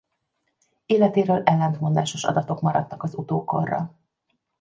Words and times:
Életéről 0.85 1.43
ellentmondásos 1.43 2.23
adatok 2.23 2.61
maradtak 2.61 3.03
az 3.03 3.15
utókorra. 3.17 3.97